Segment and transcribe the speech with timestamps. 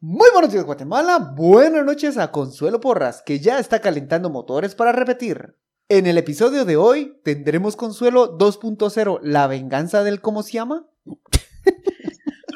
[0.00, 4.92] Muy buenos días Guatemala, buenas noches a Consuelo Porras, que ya está calentando motores para
[4.92, 5.56] repetir.
[5.88, 10.86] En el episodio de hoy tendremos Consuelo 2.0, la venganza del cómo se llama.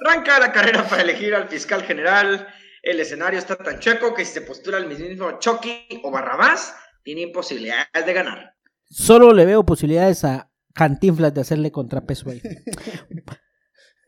[0.05, 2.47] Arranca la carrera para elegir al fiscal general.
[2.83, 7.23] El escenario está tan chueco que si se postula el mismo Chucky o Barrabás, tiene
[7.23, 8.55] imposibilidades de ganar.
[8.85, 12.43] Solo le veo posibilidades a Cantinflas de hacerle contrapeso ahí.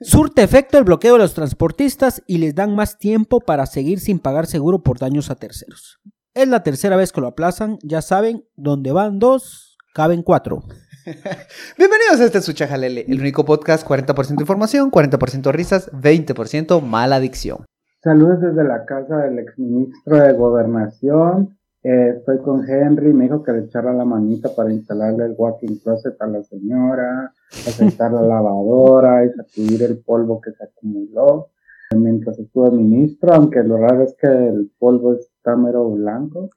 [0.05, 4.19] Surte efecto el bloqueo de los transportistas y les dan más tiempo para seguir sin
[4.19, 6.01] pagar seguro por daños a terceros.
[6.35, 10.63] Es la tercera vez que lo aplazan, ya saben, donde van dos, caben cuatro.
[11.79, 17.65] Bienvenidos a este su Chajalele, el único podcast 40% información, 40% risas, 20% mala adicción.
[18.03, 21.57] Saludos desde la casa del exministro de Gobernación.
[21.85, 25.79] Eh, estoy con Henry, me dijo que le echara la manita para instalarle el walking
[25.79, 27.33] closet a la señora,
[27.67, 31.51] aceitar la lavadora y sacudir el polvo que se acumuló
[31.97, 36.51] mientras estuvo ministro, aunque lo raro es que el polvo está mero blanco.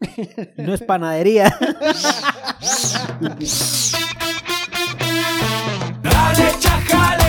[0.57, 1.53] No es panadería.
[6.03, 7.24] Dale.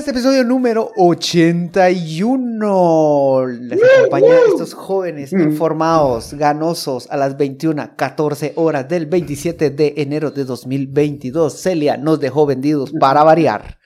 [0.00, 3.46] Este episodio número 81.
[3.46, 10.30] Les acompaña a estos jóvenes informados, ganosos, a las 21.14 horas del 27 de enero
[10.30, 11.60] de 2022.
[11.60, 13.76] Celia nos dejó vendidos para variar.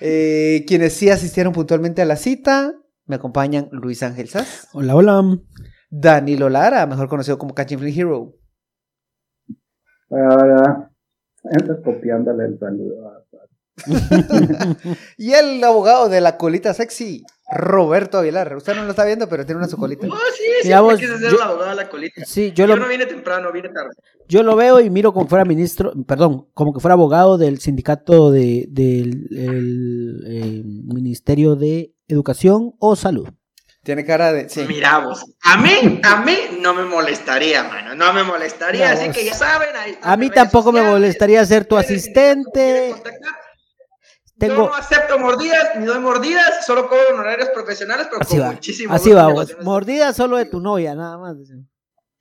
[0.00, 2.74] Eh, quienes sí asistieron puntualmente a la cita,
[3.06, 5.38] me acompañan Luis Ángel Sass, Hola, hola.
[5.90, 8.34] Danilo Lara, mejor conocido como Catching Hero,
[10.10, 10.90] Ahora,
[11.44, 13.19] anda copiándole el saludo a
[15.16, 18.54] y el abogado de la colita sexy, Roberto Aguilar.
[18.56, 20.06] Usted no lo está viendo, pero tiene una su colita.
[20.06, 20.44] Oh, sí,
[20.98, 22.24] quise ser yo- la abogada de la colita.
[22.24, 23.90] Sí, yo Yo, lo, no vine temprano, vine tarde.
[24.28, 28.30] yo lo veo y miro como fuera ministro, perdón, como que fuera abogado del sindicato
[28.30, 33.28] de, del el, eh, Ministerio de Educación o Salud.
[33.82, 34.46] Tiene cara de.
[34.50, 34.66] Sí.
[34.68, 39.06] Mira vos, a mí, a mí no me molestaría, mano, no me molestaría, No, así
[39.06, 39.74] vos- que ya saben.
[39.74, 42.94] ahí A mí tampoco me molestaría ser tu ¿Quieren- asistente.
[44.40, 44.48] Contactar?
[44.48, 48.40] Yo Tengo, no acepto mordidas, ni doy mordidas, solo cobro honorarios profesionales, pero así con
[48.46, 49.32] va, muchísimo así va, vos.
[49.32, 49.64] negociaciones.
[49.64, 51.36] mordida solo de tu novia, nada más.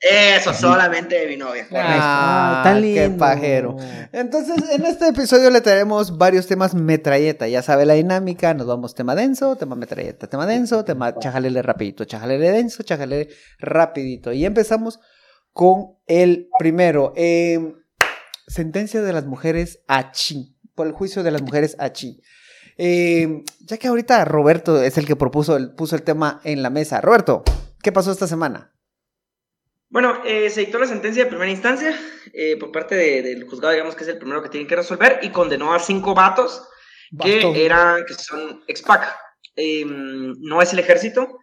[0.02, 1.68] Eso, solamente de mi novia.
[1.74, 3.18] Ah, tan qué lindo.
[3.18, 3.76] pajero.
[4.14, 7.50] Entonces, en este episodio le traeremos varios temas metralleta.
[7.50, 8.54] Ya sabe la dinámica.
[8.54, 13.28] Nos vamos tema denso, tema metralleta, tema denso, tema chajalele rapidito, chajalele denso, chajalele
[13.60, 14.32] rapidito.
[14.32, 15.02] Y empezamos
[15.52, 17.12] con el primero.
[17.18, 17.74] eh,
[18.48, 20.59] sentencia de las mujeres a Chi.
[20.80, 22.22] Por el juicio de las mujeres a Chi.
[22.78, 26.70] Eh, ya que ahorita Roberto es el que propuso el, puso el tema en la
[26.70, 27.02] mesa.
[27.02, 27.44] Roberto,
[27.84, 28.72] ¿qué pasó esta semana?
[29.90, 31.94] Bueno, eh, se dictó la sentencia de primera instancia
[32.32, 35.20] eh, por parte de- del juzgado, digamos que es el primero que tienen que resolver,
[35.22, 36.64] y condenó a cinco vatos
[37.12, 37.54] Bastón.
[37.56, 39.04] que eran, que son expac.
[39.58, 41.40] Eh, no es el ejército,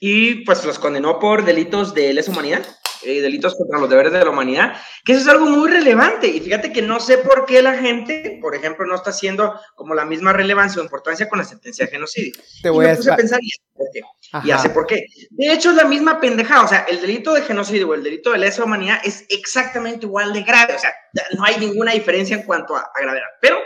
[0.00, 2.66] y pues los condenó por delitos de lesa humanidad,
[3.02, 6.26] eh, delitos contra los deberes de la humanidad, que eso es algo muy relevante.
[6.26, 9.94] Y fíjate que no sé por qué la gente, por ejemplo, no está haciendo como
[9.94, 12.32] la misma relevancia o importancia con la sentencia de genocidio.
[12.62, 14.00] Te y voy me a puse a pensar, ¿y por qué?
[14.00, 14.60] Y Ajá.
[14.60, 15.04] hace por qué.
[15.30, 16.64] De hecho, es la misma pendejada.
[16.64, 20.32] O sea, el delito de genocidio o el delito de lesa humanidad es exactamente igual
[20.32, 20.74] de grave.
[20.74, 20.92] O sea,
[21.36, 23.28] no hay ninguna diferencia en cuanto a, a gravedad.
[23.40, 23.58] Pero,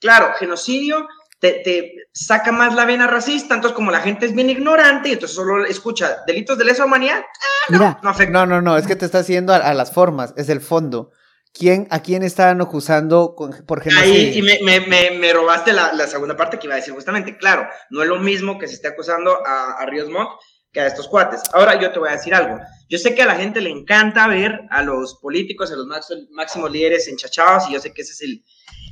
[0.00, 1.06] claro, genocidio
[1.40, 5.12] te, te saca más la vena racista, entonces como la gente es bien ignorante y
[5.12, 7.22] entonces solo escucha delitos de lesa humanidad,
[7.68, 8.32] Mira, no afecta.
[8.32, 11.10] No, no, no, es que te está haciendo a, a las formas, es el fondo.
[11.52, 14.12] ¿Quién, ¿A quién están acusando con- por genocidio?
[14.14, 16.92] Ahí y me, me, me, me robaste la, la segunda parte que iba a decir
[16.94, 17.36] justamente.
[17.38, 20.28] Claro, no es lo mismo que se esté acusando a, a Ríos Montt
[20.72, 21.40] que a estos cuates.
[21.54, 22.58] Ahora yo te voy a decir algo.
[22.90, 25.86] Yo sé que a la gente le encanta ver a los políticos, a los
[26.30, 28.44] máximos líderes enchachados y yo sé que ese es el,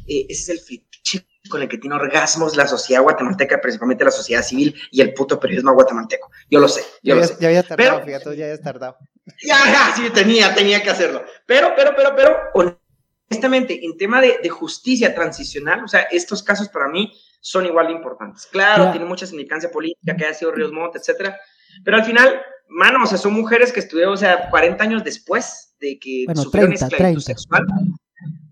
[0.08, 4.10] eh, ese es el fetiche con el que tiene orgasmos la sociedad guatemalteca, principalmente la
[4.10, 6.30] sociedad civil y el puto periodismo guatemalteco.
[6.50, 7.36] Yo lo sé, yo ya, lo sé.
[7.40, 8.96] ya había tardado, Pero- fíjate, ya habías tardado.
[9.42, 11.24] Ya, ya, sí, tenía, tenía que hacerlo.
[11.46, 12.36] Pero, pero, pero, pero,
[13.28, 17.88] honestamente, en tema de, de justicia transicional, o sea, estos casos para mí son igual
[17.88, 18.46] de importantes.
[18.46, 18.90] Claro, Ya.
[18.92, 21.36] tiene mucha significancia política, que haya sido Ríos Montt, etcétera.
[21.84, 25.74] Pero al final, mano, o sea, son mujeres que estuvieron, o sea, 40 años después
[25.80, 27.40] de que Bueno, sufrieron 30, esclavitud 30.
[27.40, 27.66] sexual.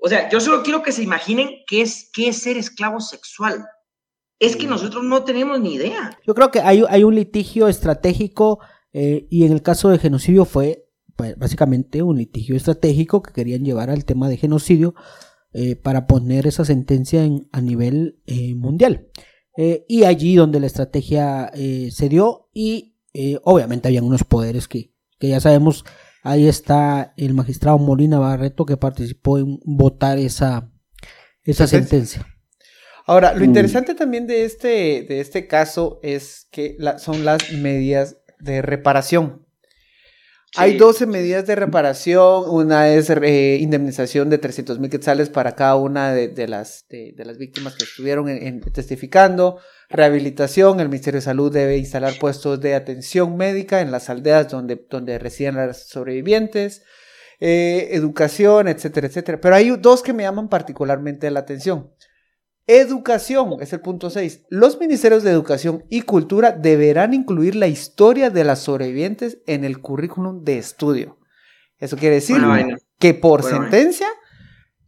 [0.05, 3.65] O sea, yo solo quiero que se imaginen qué es, qué es ser esclavo sexual.
[4.39, 6.19] Es que nosotros no tenemos ni idea.
[6.27, 8.59] Yo creo que hay, hay un litigio estratégico
[8.93, 10.85] eh, y en el caso de genocidio fue
[11.17, 14.95] pues, básicamente un litigio estratégico que querían llevar al tema de genocidio
[15.55, 19.09] eh, para poner esa sentencia en- a nivel eh, mundial.
[19.89, 22.97] Y allí donde la estrategia se dio y
[23.45, 25.85] obviamente habían unos poderes que, que ya sabemos,
[26.25, 30.71] ahí está el magistrado Molina Barreto que participó en votar esa,
[31.45, 32.27] esa Sentencia.
[33.07, 33.45] Ahora, lo Mm.
[33.45, 39.47] interesante también de este, de este caso es que la- son las medidas de reparación.
[40.57, 40.79] Hay Sí.
[40.79, 42.45] 12 medidas de reparación.
[42.49, 47.13] Una es eh, indemnización de 300 mil quetzales para cada una de, de las, de,
[47.17, 49.59] de las víctimas que estuvieron en- en- testificando.
[49.89, 50.81] Rehabilitación.
[50.81, 55.19] El Ministerio de Salud debe instalar puestos de atención médica en las aldeas donde, donde
[55.19, 56.83] residen las sobrevivientes.
[57.41, 59.41] Eh, educación, etcétera, etcétera.
[59.41, 61.91] Pero hay dos que me llaman particularmente la atención.
[62.67, 64.47] Educación, es el punto 6.
[64.49, 69.81] Los ministerios de Educación y Cultura deberán incluir la historia de las sobrevivientes en el
[69.81, 71.19] currículum de estudio.
[71.79, 72.39] Eso quiere decir
[72.99, 74.09] que por sentencia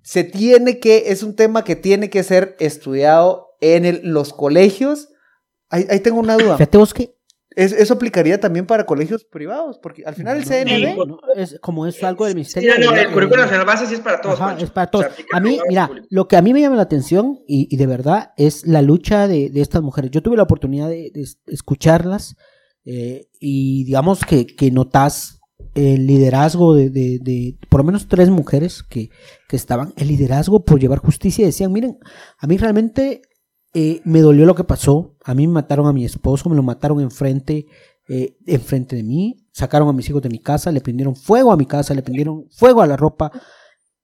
[0.00, 5.08] se tiene que, es un tema que tiene que ser estudiado en el- los colegios.
[5.70, 6.56] Ahí, ahí tengo una duda.
[6.56, 7.14] Fíjate vos que
[7.58, 10.92] Es- eso aplicaría también para colegios privados, porque al final el CNB...
[10.92, 12.74] Sí, no, es como es algo del Sí, ministerio.
[12.78, 14.38] no, no, de- el currículo nacional base sí es para todos.
[14.38, 15.06] Ajá, es para O todos.
[15.06, 16.06] sea, a mí, mira, público.
[16.10, 19.26] lo que a mí me llama la atención y, y de verdad es la lucha
[19.26, 20.10] de, de estas mujeres.
[20.10, 22.36] Yo tuve la oportunidad de, de es- escucharlas
[22.84, 25.40] eh, y digamos que, que notas
[25.74, 29.08] el liderazgo de, de- de por lo menos tres mujeres que,
[29.48, 31.98] que estaban, el liderazgo por llevar justicia y decían, miren,
[32.38, 33.22] a mí realmente
[33.78, 36.62] eh, me dolió lo que pasó, a mí me mataron a mi esposo, me lo
[36.62, 37.66] mataron enfrente,
[38.08, 41.58] eh, enfrente de mí, sacaron a mis hijos de mi casa, le prendieron fuego a
[41.58, 43.30] mi casa, le prendieron fuego a la ropa,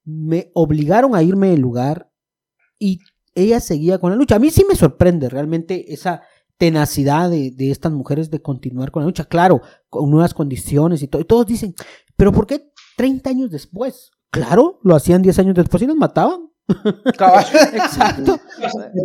[0.04, 2.12] me obligaron a irme del lugar
[2.78, 2.98] y
[3.34, 4.36] ella seguía con la lucha.
[4.36, 6.20] A mí sí me sorprende realmente esa
[6.58, 11.22] tenacidad de, estas mujeres de continuar con la lucha, claro, con nuevas condiciones y todo.
[11.22, 11.74] Y todos dicen,
[12.14, 14.10] pero ¿por qué 30 años después?
[14.30, 16.51] Claro, lo hacían 10 años después y nos mataban.
[17.74, 18.38] Exacto.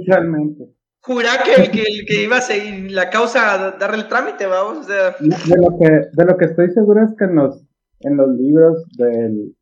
[0.07, 0.73] Realmente.
[1.01, 4.45] Jurá que el que, el que iba a seguir la causa, a darle el trámite,
[4.45, 4.79] vamos.
[4.79, 7.63] O sea, De lo que, de lo que estoy seguro es que en los,
[8.01, 9.55] en los libros del,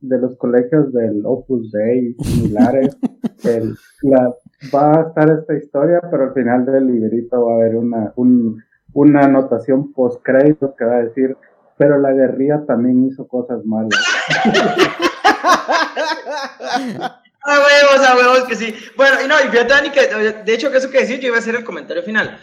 [0.00, 2.96] de los colegios del Opus Dei y similares,
[3.44, 4.34] el- la,
[4.74, 8.62] va a estar esta historia, pero al final del librito va a haber una, un-
[8.92, 11.34] una anotación post créditos que va a decir,
[11.78, 13.98] pero la guerrilla también hizo cosas malas.
[17.44, 18.74] A huevos, a huevos que sí.
[18.96, 21.36] Bueno, y no, y fíjate, Dani, que de hecho, que eso que decir, yo iba
[21.36, 22.40] a hacer el comentario final.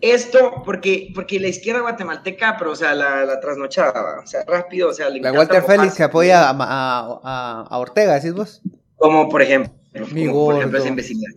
[0.00, 4.90] Esto, porque, porque la izquierda guatemalteca, pero, o sea, la, la trasnochada, o sea, rápido,
[4.90, 8.60] o sea, le La Walter Félix que apoya a, a- a- Ortega, decís vos.
[8.96, 9.72] Como por ejemplo,
[10.12, 11.32] Mi como por ejemplo esa imbecilidad.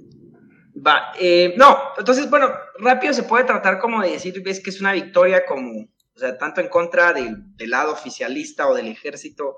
[0.86, 4.80] Va, eh, no, entonces, bueno, rápido se puede tratar como de decir, ves que es
[4.82, 5.82] una victoria como,
[6.16, 9.56] o sea, tanto en contra del, del lado oficialista o del ejército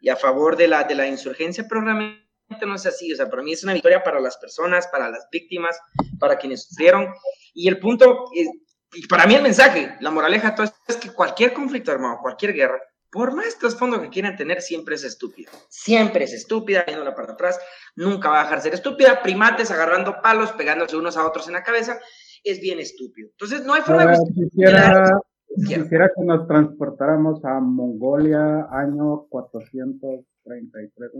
[0.00, 2.23] y a favor de la, de la insurgencia, pero realmente
[2.66, 5.26] no es así, o sea, para mí es una victoria para las personas, para las
[5.30, 5.78] víctimas,
[6.18, 7.08] para quienes sufrieron,
[7.52, 8.50] y el punto, es-
[8.94, 12.52] y para mí el mensaje, la moraleja de todo es que cualquier conflicto armado, cualquier
[12.52, 12.80] guerra,
[13.10, 15.50] por más trasfondo que quieran tener, siempre es estúpida.
[15.68, 17.58] Siempre es estúpida, viéndola para atrás,
[17.94, 19.22] nunca va a dejar de ser estúpida.
[19.22, 22.00] Primates agarrando palos, pegándose unos a otros en la cabeza,
[22.42, 23.28] es bien estúpido.
[23.30, 25.04] Entonces, no hay forma de Ahora, quisiera,
[25.46, 25.82] justificar.
[25.82, 31.10] quisiera que nos transportáramos a Mongolia, año 433.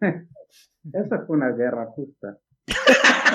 [0.92, 2.38] Esa fue una guerra justa.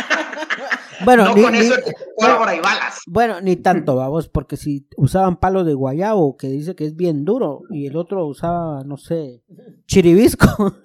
[1.06, 3.02] Bueno, no ni- con ni- eso de pólvora y balas.
[3.06, 7.24] bueno, ni tanto, vamos, porque si usaban palo de guayabo, que dice que es bien
[7.24, 9.44] duro, y el otro usaba, no sé,
[9.86, 10.76] chiribisco.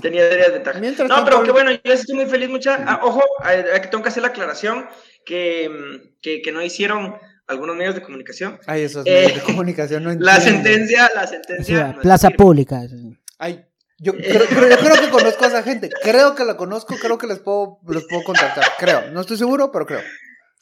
[0.00, 0.80] Tenía serias ventajas.
[0.80, 2.76] Mientras No, tanto- pero qué bueno, yo estoy muy feliz, mucha.
[2.86, 4.86] ah, ojo, eh, que tengo que hacer la aclaración
[5.24, 7.14] que, mm, que, que no hicieron
[7.46, 8.58] algunos medios de comunicación.
[8.66, 10.62] Ay, esos Eh, medios de comunicación no La entiendo.
[10.64, 11.76] sentencia, la O sentencia.
[11.76, 12.44] sea, no plaza firme.
[13.42, 13.66] Ay,
[13.98, 15.90] yo creo, pero yo creo que conozco a esa gente.
[16.00, 18.64] Creo que la conozco, creo que les puedo, los puedo contactar.
[18.78, 19.10] Creo.
[19.10, 20.00] No estoy seguro, pero creo.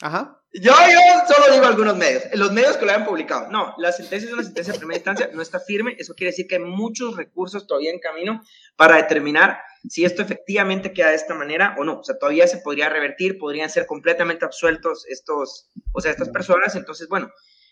[0.01, 0.41] Ajá.
[0.55, 3.51] Yo, yo solo digo algunos medios, los medios que lo hayan publicado.
[3.51, 5.95] No, la sentencia es una sentencia de primera instancia, no está firme.
[5.99, 8.41] Eso quiere decir que hay muchos recursos todavía en camino
[8.77, 11.99] para determinar si esto efectivamente queda de esta manera o no.
[11.99, 16.75] O sea, todavía se podría revertir, podrían ser completamente absueltos estos, o sea, estas personas.
[16.77, 17.31] Entonces, bueno,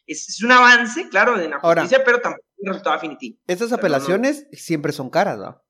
[0.09, 3.39] es, es un avance, claro, en la Ahora- justicia, pero tampoco un resultado definitivo.
[3.47, 5.63] Estas Pero no- apelaciones siempre son caras, ¿no?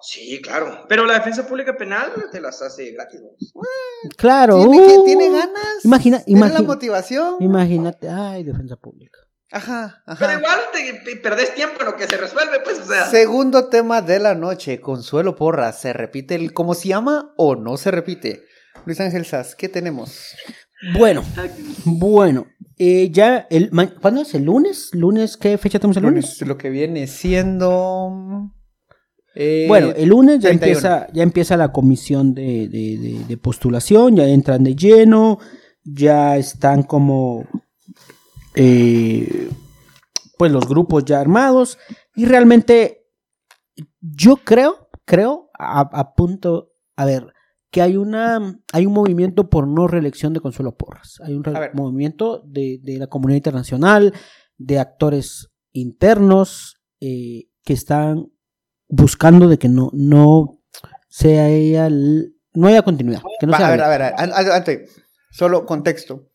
[0.00, 0.84] Sí, claro.
[0.88, 3.20] Pero la defensa pública penal te las hace gratis.
[3.22, 3.30] ¿no?
[4.16, 4.58] Claro.
[4.68, 5.84] Tiene, que- uh, tiene ganas.
[5.84, 7.36] Imagina, Tiene la imagina, motivación.
[7.40, 9.18] imagínate, ay, defensa pública.
[9.50, 10.38] Ajá, Pero ajá.
[10.40, 13.06] igual te, te perdés tiempo en lo que se resuelve, pues, o sea.
[13.06, 15.72] Segundo tema de la noche, Consuelo Porra.
[15.72, 18.42] ¿Se repite el cómo se llama o no se repite?
[18.84, 20.34] Luis Ángel Sass, ¿qué tenemos?
[20.98, 21.24] Bueno,
[21.84, 22.46] bueno,
[22.78, 24.34] eh, ya el, ¿cuándo es?
[24.34, 24.90] ¿El lunes?
[24.92, 25.36] ¿Lunes?
[25.36, 26.24] ¿Qué fecha tenemos el lunes?
[26.24, 28.50] Lunes, lo que viene siendo.
[29.34, 30.66] eh, Bueno, el lunes ya 31.
[30.78, 35.38] empieza, ya empieza la comisión de, de- de- de postulación, ya entran de lleno,
[35.84, 37.44] ya están como
[38.54, 39.48] eh,
[40.38, 41.78] pues los grupos ya armados
[42.14, 43.00] y realmente
[44.00, 47.33] Yo creo, creo, a, a punto, a ver,
[47.74, 51.18] que hay una, hay un movimiento por no reelección de Consuelo Porras.
[51.24, 54.14] Hay un movimiento de, de la comunidad internacional,
[54.58, 58.26] de actores internos, eh, que están
[58.88, 60.60] buscando de que no, no
[61.08, 63.22] sea ella, no haya continuidad.
[63.40, 65.02] Que no Va, sea a ver, a ver, an- an- antes,
[65.32, 66.30] solo contexto.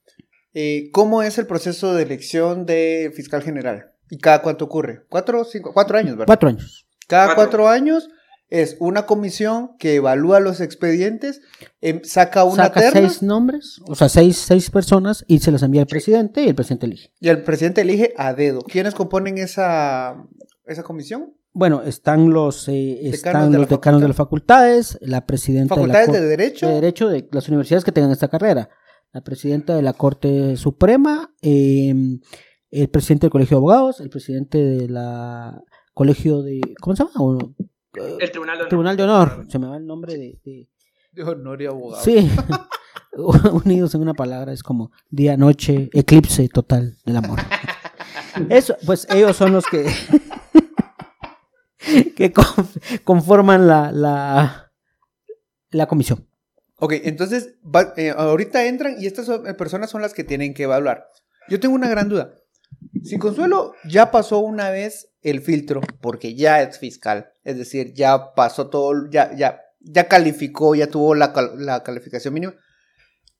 [0.53, 3.93] Eh, ¿Cómo es el proceso de elección de fiscal general?
[4.10, 5.05] ¿Y cada cuánto ocurre?
[5.08, 6.25] ¿Cuatro, cinco, cuatro años, verdad?
[6.27, 6.86] Cuatro años.
[7.08, 7.43] Cada Cuatro.
[7.43, 8.10] cuatro años
[8.49, 11.41] es una comisión que evalúa los expedientes,
[11.81, 15.61] em, saca una Saca terna seis nombres, o sea, seis, seis personas y se las
[15.61, 17.11] envía al presidente y el presidente elige.
[17.19, 18.61] y el presidente elige a dedo.
[18.61, 20.15] ¿Quiénes componen esa,
[20.65, 21.35] esa comisión?
[21.53, 26.13] Bueno, están los, eh, están de los decanos de las facultades, la presidenta Facultades de
[26.13, 26.67] de, la Derecho.
[26.67, 28.69] de Derecho de las universidades que tengan esta carrera,
[29.11, 31.93] la presidenta de la Corte Suprema, eh,
[32.71, 35.61] el presidente del Colegio de Abogados, el presidente de la
[35.93, 37.53] Colegio de, ¿cómo se llama?
[37.96, 38.69] Eh, El Tribunal de Honor.
[38.69, 40.69] Tribunal de Honor, se me va el nombre de, de-
[41.12, 42.03] De honor y abogado.
[42.03, 42.29] sí,
[43.63, 47.39] unidos en una palabra es como día, noche, eclipse total del amor.
[48.50, 49.91] Eso, pues ellos son los que
[52.15, 52.46] que con-
[53.03, 54.72] conforman la, la,
[55.72, 56.27] la comisión.
[56.77, 60.63] Ok, entonces va- eh, ahorita entran y estas eh, personas son las que tienen que
[60.63, 61.08] evaluar.
[61.50, 62.31] Yo tengo una gran duda.
[63.03, 68.34] Si Consuelo ya pasó una vez el filtro, porque ya es fiscal, es decir, ya
[68.34, 72.55] pasó todo, ya, ya, ya calificó, ya tuvo la, la calificación mínima,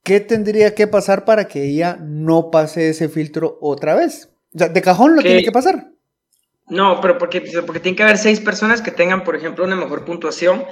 [0.04, 4.30] ¿qué tendría que pasar para que ella no pase ese filtro otra vez?
[4.54, 5.92] O sea, de cajón lo Que- tiene que pasar.
[6.68, 10.06] No, pero porque, porque tiene que haber seis personas que tengan, por ejemplo, una mejor
[10.06, 10.64] puntuación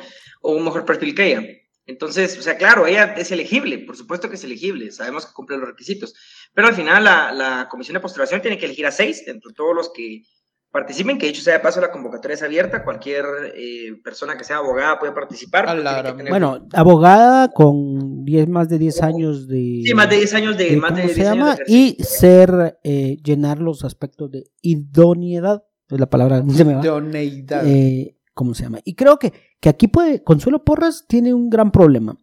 [0.41, 1.41] o un mejor perfil que ella.
[1.87, 5.57] Entonces, o sea, claro, ella es elegible, por supuesto que es elegible, sabemos que cumple
[5.57, 6.13] los requisitos,
[6.53, 9.73] pero al final la, la comisión de postulación tiene que elegir a seis entre todos
[9.75, 10.21] los que
[10.69, 13.25] participen, que dicho sea de paso, la convocatoria es abierta, cualquier
[13.55, 15.75] eh, persona que sea abogada puede participar.
[15.79, 19.81] La tener- Bueno, abogada con 10, más de 10 años de...
[19.85, 21.53] sí, más de 10 años de, de- más de ¿Cómo se 10 años de llama?
[21.53, 21.95] ejercicio.
[21.99, 26.81] Y ser, eh, llenar los aspectos de idoneidad, es la palabra, se me va.
[26.81, 27.63] De oneidad.
[27.65, 28.79] Eh, ¿Cómo se llama?
[28.85, 32.15] Y creo que, que aquí puede, Consuelo Porras tiene un gran problema.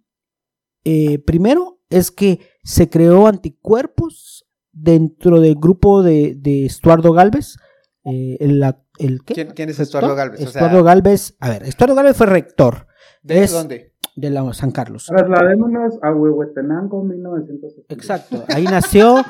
[0.84, 7.56] Eh, primero es que se creó anticuerpos dentro del grupo de, de Estuardo Galvez.
[8.04, 8.62] eh, el,
[8.98, 9.34] el, ¿qué?
[9.34, 10.40] ¿Quién, quién es Estuardo Galvez?
[10.40, 12.86] O sea, Estuardo Galvez, a ver, Estuardo Galvez fue rector
[13.22, 13.93] ¿de es- dónde?
[14.16, 15.06] De la San Carlos.
[15.06, 17.92] Trasladémonos a Huehuetenango, 1970.
[17.92, 19.24] Exacto, ahí nació.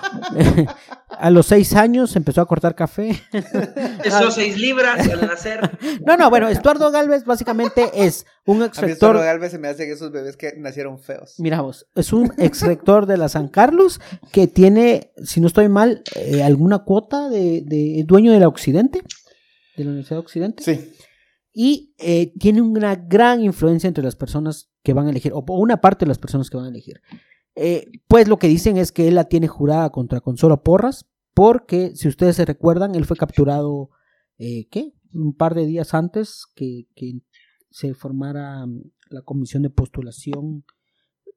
[1.19, 3.13] a los seis años empezó a cortar café.
[4.03, 5.71] Pesó 6 libras al nacer.
[6.07, 9.21] No, no, bueno, Estuardo Galvez básicamente es un A ex mí Estuardo.
[9.21, 11.35] Galvez se me hace que esos bebés que nacieron feos.
[11.39, 14.01] Mira vos, es un ex rector de la San Carlos
[14.33, 19.03] que tiene, si no estoy mal, eh, alguna cuota de, de dueño de la Occidente,
[19.77, 20.63] de la Universidad de Occidente.
[20.63, 20.93] Sí.
[21.57, 25.81] Y eh, tiene una gran influencia entre las personas que van a elegir, o una
[25.81, 27.01] parte de las personas que van a elegir.
[27.55, 31.95] Eh, pues lo que dicen es que él la tiene jurada contra Consuelo Porras, porque
[31.95, 33.91] si ustedes se recuerdan, él fue capturado,
[34.37, 34.93] eh, ¿qué?
[35.13, 37.21] Un par de días antes que, que
[37.71, 40.65] se formara mm, la comisión de postulación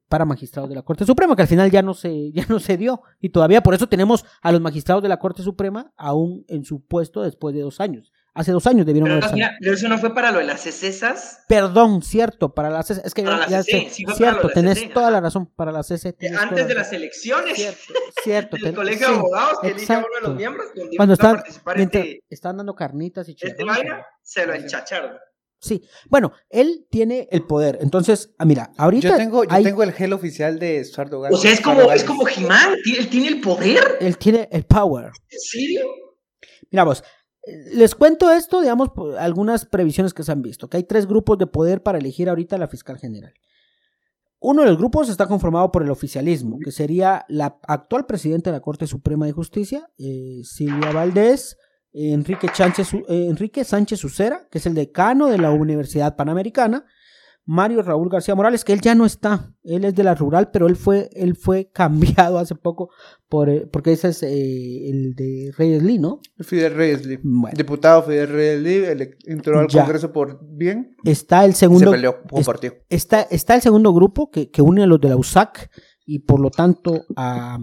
[0.10, 2.76] para magistrados de la Corte Suprema, que al final ya no se, ya no se
[2.78, 6.64] dio, y todavía por eso tenemos a los magistrados de la Corte Suprema aún en
[6.64, 8.12] su puesto después de dos años.
[8.38, 9.48] Hace dos años debieron Pero, haber salido.
[9.48, 11.40] mira, pero eso no fue para lo de las CCSas.
[11.48, 14.50] Perdón, cierto, para las CC, es que Para ya, la ya CC, sé, sí cierto,
[14.50, 16.14] tenés CC, toda la razón, para la CC.
[16.14, 17.82] tenés toda Antes la de las elecciones Cierto,
[18.24, 18.58] cierto.
[18.64, 20.66] ten- Colegio sí, de Abogados que elige a uno de los miembros.
[20.96, 21.44] Cuando están,
[21.76, 23.78] este, están dando carnitas y este chicharrones.
[23.78, 25.18] vaina, se lo enchacharon.
[25.60, 27.80] Sí, bueno, él tiene el poder.
[27.82, 31.22] Entonces, ah, mira, ahorita Yo tengo, yo hay- tengo el gel oficial de Estuardo O
[31.22, 31.40] Galvez.
[31.42, 33.98] sea, es como, es como He-Man, él tiene el poder.
[34.00, 35.06] él tiene el power.
[35.32, 35.88] ¿En serio?
[36.70, 37.04] Mira vos, eh,
[37.74, 41.48] les cuento esto, digamos, algunas previsiones que se han visto, que hay tres grupos de
[41.48, 43.34] poder para elegir ahorita la fiscal general.
[44.40, 48.58] Uno de los grupos está conformado por el oficialismo, que sería la actual presidenta de
[48.58, 51.58] la Corte Suprema de Justicia, eh, Silvia Valdés,
[51.94, 56.16] eh, Enrique, Sánchez, Su- eh, Enrique Sánchez Ucera, que es el decano de la Universidad
[56.16, 56.86] Panamericana,
[57.50, 60.68] Mario Raúl García Morales, que él ya no está, él es de la rural, pero
[60.68, 62.90] él fue, él fue cambiado hace poco
[63.30, 66.20] por, eh, porque ese es eh, el de Reyes Lee, ¿no?
[66.40, 67.20] Fidel Reyes Lee.
[67.24, 67.56] Bueno.
[67.58, 68.62] Diputado Fidel Reyes
[69.00, 69.82] Lee, entró al Ya.
[69.84, 71.86] Congreso por bien Está el segundo.
[71.86, 72.74] se peleó, es- compartió.
[72.90, 75.72] está, está el segundo grupo que, que une a los de la USAC
[76.06, 77.58] y por lo tanto a,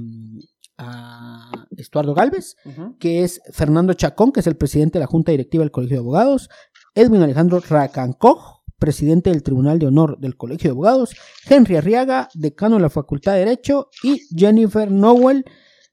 [0.78, 2.56] a Estuardo Galvez,
[2.98, 6.00] que es Fernando Chacón, que es el presidente de la Junta Directiva del Colegio de
[6.00, 6.48] Abogados,
[6.94, 11.14] Edwin Alejandro Racancoj, presidente del Tribunal de Honor del Colegio de Abogados,
[11.48, 15.44] Henry Arriaga, decano de la Facultad de Derecho, y Jennifer Nowell,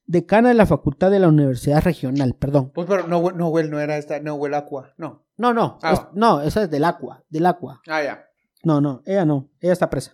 [0.06, 2.70] decana de la Facultad de la Universidad Regional, perdón.
[2.74, 5.24] Pues pero no, Noel no era esta, Noel Aqua, no.
[5.36, 5.92] No, no, Ah.
[5.92, 7.80] es- no, esa es del Aqua, del Aqua.
[7.88, 8.24] Ah, ya.
[8.64, 10.12] No, no, ella no, ella está presa.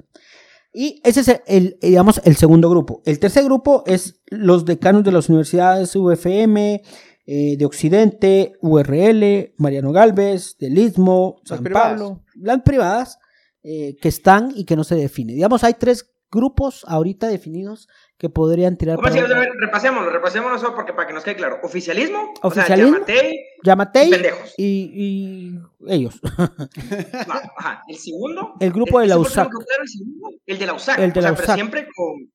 [0.72, 3.02] Y ese es el, el, digamos, el segundo grupo.
[3.04, 6.82] El tercer grupo es los decanos de las universidades UFM,
[7.30, 11.62] eh, de Occidente, URL, Mariano Galvez, del Istmo, San.
[11.62, 13.18] Pablo, las privadas
[13.62, 15.34] eh, que están y que no se define.
[15.34, 20.74] Digamos, hay tres grupos ahorita definidos que podrían tirar ¿Cómo para- A ver, Repasémoslo, repasémoslo
[20.74, 21.58] porque para que nos quede claro.
[21.62, 22.96] Oficialismo, Oficialismo.
[23.02, 24.54] o sea, Yamatei, Yamatei y pendejos.
[24.56, 25.58] y, y
[25.92, 26.18] ellos.
[27.28, 27.82] No, ajá.
[27.88, 28.54] El segundo.
[28.60, 29.48] El grupo de la USAC.
[29.50, 30.98] claro, el segundo, El de la USAC.
[30.98, 31.54] El de o sea, la pero USAC.
[31.56, 32.30] siempre con,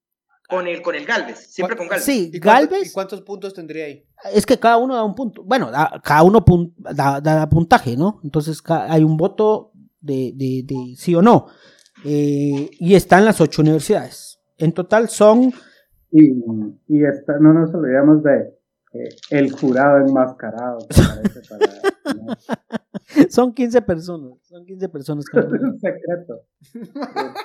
[0.54, 1.40] con, el, con el Galvez.
[1.52, 2.06] Siempre con Galvez.
[2.06, 2.90] Sí, ¿Y cuánto- Galvez.
[2.90, 4.06] ¿Y cuántos puntos tendría ahí?
[4.34, 5.44] Es que cada uno da un punto.
[5.44, 8.20] Bueno, da- cada uno pun- da, da puntaje, ¿no?
[8.24, 11.48] Entonces hay un voto de, de- de sí o no.
[12.06, 14.40] Eh, y están las ocho universidades.
[14.58, 15.54] En total son,
[16.12, 16.32] Y,
[16.88, 18.54] y esta- no nos olvidemos de
[18.94, 20.78] eh, el jurado enmascarado.
[20.88, 21.72] que para,
[22.22, 22.36] ¿no?
[23.30, 24.34] son 15 personas.
[24.44, 26.42] Son 15 personas cada Es un secreto.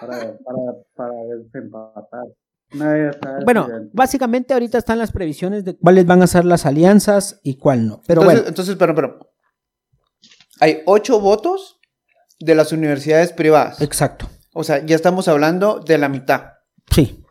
[0.00, 2.24] Para, para, para desempatar.
[2.72, 6.66] Nadie sabe Bueno, si- básicamente ahorita están las previsiones de cuáles van a ser las
[6.66, 8.02] alianzas y cuál no.
[8.06, 9.18] Pero entonces, bueno, entonces, pero, pero.
[10.60, 11.78] Hay ocho votos
[12.40, 13.80] de las universidades privadas.
[13.80, 14.28] exacto.
[14.54, 16.42] O sea, ya estamos hablando de la mitad.
[16.90, 17.22] Sí.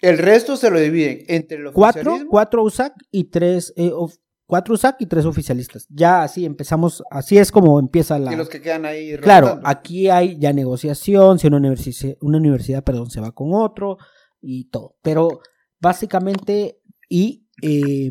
[0.00, 4.74] El resto se lo dividen entre el Cuatro, cuatro USAC y tres, eh, of- cuatro
[4.74, 5.86] USAC y tres oficialistas.
[5.90, 8.32] Ya así empezamos, así es como empieza la...
[8.32, 9.16] Y los que quedan ahí.
[9.18, 13.98] Claro, aquí hay ya negociación, si una universidad, una universidad perdón, se va con otro
[14.40, 14.96] y todo.
[15.02, 15.40] Pero
[15.80, 18.10] básicamente y eh,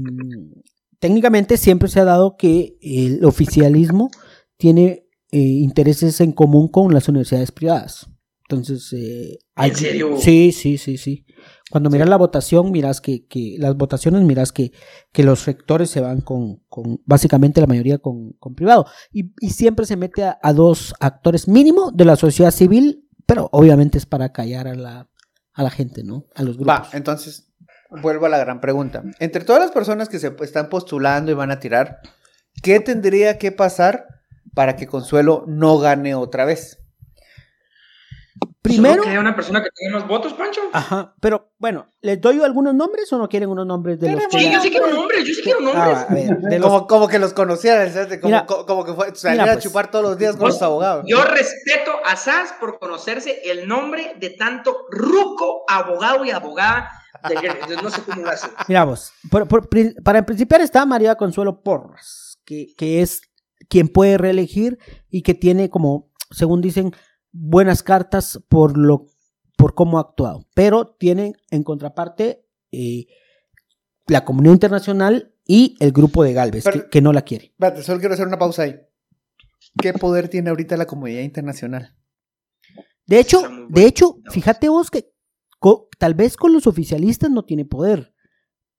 [0.99, 4.09] técnicamente siempre se ha dado que el oficialismo
[4.57, 8.07] tiene eh, intereses en común con las universidades privadas.
[8.49, 10.17] Entonces, eh, hay- serio?
[10.17, 11.25] Sí, sí, sí, sí.
[11.69, 14.71] Cuando miras la votación, miras que, que las votaciones, miras que,
[15.11, 18.87] que los rectores se van con, con básicamente la mayoría con, con privado.
[19.13, 23.49] Y, y siempre se mete a, a dos actores mínimo de la sociedad civil, pero
[23.51, 25.09] obviamente es para callar a la,
[25.59, 26.25] a la gente, ¿no?
[26.35, 26.73] A los grupos.
[26.73, 27.51] Va, entonces,
[27.89, 29.03] vuelvo a la gran pregunta.
[29.19, 31.99] Entre todas las personas que se están postulando y van a tirar,
[32.63, 34.07] ¿qué tendría que pasar
[34.53, 36.78] para que Consuelo no gane otra vez?
[38.61, 40.59] Primero, Solo que haya una persona que tenga más votos, Pancho.
[40.73, 44.37] ajá, pero bueno, ¿les doy algunos nombres o no quieren unos nombres de los Sí,
[44.37, 44.51] que...
[44.51, 45.97] yo sí quiero nombres, yo sí quiero nombres.
[45.97, 48.19] Ah, a ver, de los- Como, como que los conocieran, ¿sabes?
[48.19, 49.63] Como, Mira, co- como que fue, salir mira, a pues.
[49.63, 51.05] chupar todos los días con los abogados.
[51.07, 56.89] Yo respeto a SAS por conocerse el nombre de tanto ruco, abogado y abogada
[57.29, 57.61] del gremio.
[57.63, 58.47] Entonces, no sé cómo lo hace.
[58.67, 59.69] Mira vos, por- por
[60.03, 63.21] para principiar está María Consuelo Porras, que, que es
[63.69, 66.93] quien puede reelegir y que tiene como, según dicen,
[67.31, 69.07] buenas cartas por lo
[69.57, 70.47] por cómo ha actuado.
[70.53, 73.07] Pero tienen en contraparte eh,
[74.07, 77.45] la comunidad internacional y el grupo de Galvez, Pero- que, que no la quiere.
[77.47, 78.79] Espérate, solo quiero hacer una pausa ahí.
[79.81, 81.95] ¿Qué poder tiene ahorita la comunidad internacional?
[83.05, 85.11] De hecho, de hecho, fíjate vos que
[85.59, 88.13] co- tal vez con los oficialistas no tiene poder,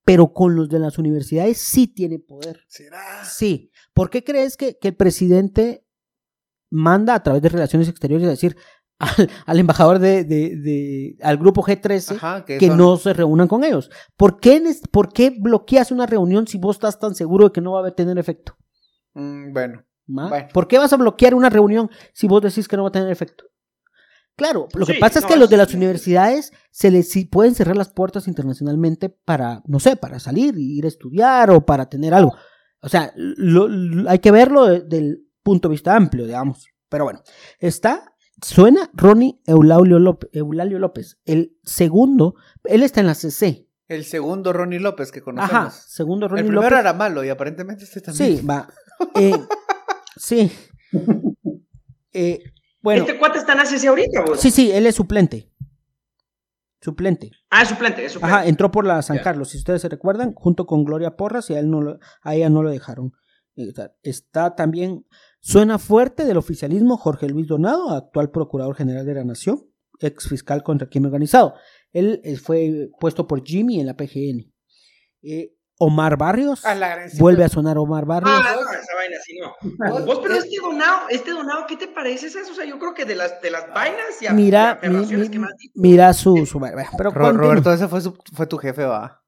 [0.04, 2.64] pero con los de las universidades sí tiene poder.
[2.68, 3.24] ¿Será?
[3.24, 3.70] Sí.
[3.92, 5.84] ¿Por qué crees que, que el presidente
[6.70, 8.56] manda a través de relaciones exteriores a decir
[8.98, 13.12] al, al embajador de, de- de- al grupo G13 Ajá, que, que son- no se
[13.12, 13.90] reúnan con ellos?
[14.16, 17.72] ¿Por qué, ¿Por qué bloqueas una reunión si vos estás tan seguro de que no
[17.72, 18.56] va a tener efecto?
[19.14, 19.84] Mm, bueno.
[20.06, 20.48] Bueno.
[20.52, 23.10] ¿Por qué vas a bloquear una reunión si vos decís que no va a tener
[23.10, 23.44] efecto?
[24.36, 27.54] Claro, lo que pasa es no, que a los de las universidades se les pueden
[27.54, 31.88] cerrar las puertas internacionalmente para, no sé, para salir y ir a estudiar o para
[31.88, 32.34] tener algo.
[32.80, 36.68] O sea, lo- lo- hay que verlo de- del punto de vista amplio, digamos.
[36.88, 37.22] Pero bueno,
[37.58, 43.68] está, suena Ronnie Eulalio López, Eulalio López, el segundo, él está en la CC.
[43.88, 45.54] el segundo Ronnie López que conocemos.
[45.54, 46.78] Ajá, segundo el Ronnie primero López.
[46.80, 48.38] era malo y aparentemente este también.
[48.38, 48.68] Sí, va.
[49.14, 49.32] Eh,
[50.16, 50.50] sí.
[52.12, 52.42] Eh,
[52.82, 54.40] bueno, Este cuate está en ACC ahorita, vos.
[54.40, 55.50] sí, sí, él es suplente.
[56.80, 57.30] Suplente.
[57.50, 58.34] Ah, es suplente, es suplente.
[58.36, 59.18] Ajá, entró por la San.
[59.18, 62.34] Carlos, si ustedes se recuerdan, junto con Gloria Porras y a, él no lo- a
[62.34, 63.12] ella no lo dejaron.
[63.54, 63.94] estar.
[64.02, 65.04] Está también,
[65.40, 69.60] suena fuerte del oficialismo Jorge Luis Donado, actual Procurador General de la Nación,
[69.98, 71.54] ex fiscal contra el crimen organizado.
[71.92, 74.52] Él eh, fue puesto por Jimmy en la PGN.
[75.22, 78.30] Eh, Omar Barrios, A la gran- vuelve a sonar Omar Barrios.
[78.34, 80.04] Ah, no, esa vaina sí no.
[80.04, 82.38] Vos, pero este donado, este donado, ¿qué te parece eso?
[82.52, 85.32] O sea, yo creo que de las, de las vainas y a- mira, aberraciones mi-
[85.32, 86.60] que mi- más mira su, su
[86.98, 87.32] pero Ro-.
[87.32, 89.19] Roberto, ese fue, su- fue tu jefe, va.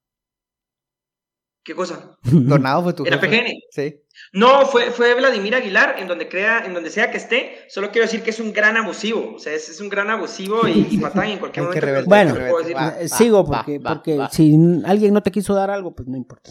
[1.64, 2.16] ¿Qué cosa?
[2.25, 3.29] Donado fue tu ¿Era jefe.
[3.38, 3.53] PGN?
[3.70, 4.01] Sí.
[4.33, 7.57] No, fue, fue Vladimir Aguilar, en donde crea, en donde sea que esté.
[7.68, 9.35] Solo quiero decir que es un gran abusivo.
[9.37, 11.87] O sea, es, es un gran abusivo y, y patán en cualquier momento.
[11.87, 12.35] rebelde, Bueno.
[12.35, 14.31] Va, Eh, va, Sigo va, porque, va, porque va.
[14.31, 16.51] si alguien no te quiso dar algo, pues no importa.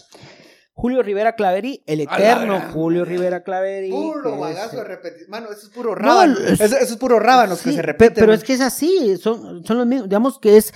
[0.73, 3.05] Julio Rivera Claveri, el eterno Julio.
[3.05, 3.89] Rivera Claveri.
[3.91, 5.29] Puro es, bagazo de eh, repetición.
[5.29, 6.37] Mano, eso es puro rábano.
[6.39, 8.13] es- eso, eso es puro rábanos que se repiten.
[8.15, 8.35] Pero man.
[8.37, 10.07] es que es así, son, son los mismos.
[10.09, 10.73] Digamos que es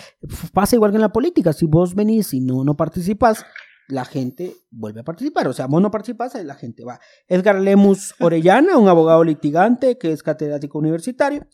[0.53, 1.53] pasa igual que en la política.
[1.53, 3.45] Si vos venís y no, no participas,
[3.87, 5.47] la gente vuelve a participar.
[5.47, 6.99] O sea, vos no participas, la gente va.
[7.27, 11.47] Edgar Lemus Orellana, un abogado litigante que es catedrático universitario.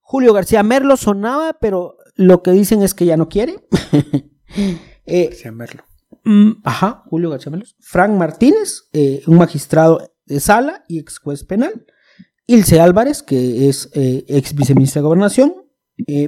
[0.00, 3.56] Julio García Merlo sonaba, pero lo que dicen es que ya no quiere.
[5.06, 5.84] Eh, Sí, a verlo.
[6.24, 7.76] Mm, ajá, Julio García Melos.
[7.80, 11.86] Frank Martínez, eh, un magistrado de sala y ex juez penal.
[12.46, 15.54] Ilse Álvarez, que es eh, ex viceministra de Gobernación.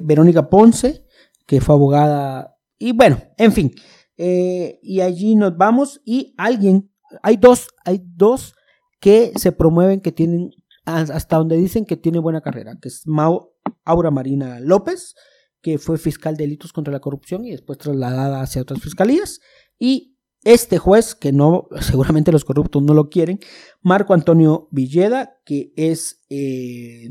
[0.03, 1.05] Verónica Ponce,
[1.47, 2.57] que fue abogada.
[2.79, 3.73] Y bueno, en fin.
[4.17, 6.01] Eh, y allí nos vamos.
[6.05, 6.91] Y alguien,
[7.23, 8.55] hay dos, hay dos
[9.01, 10.51] que se promueven que tienen,
[10.85, 13.53] as- hasta donde dicen que tiene buena carrera, que es Mau,
[13.85, 15.15] Aura Marina López,
[15.61, 19.41] que fue fiscal de delitos contra la corrupción y después trasladada hacia otras fiscalías.
[19.79, 23.39] Y este juez, que no, seguramente los corruptos no lo quieren,
[23.81, 27.09] Marco Antonio Villeda, que es eh,